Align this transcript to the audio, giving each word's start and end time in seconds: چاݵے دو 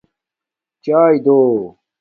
چاݵے 0.83 1.15
دو 1.25 1.37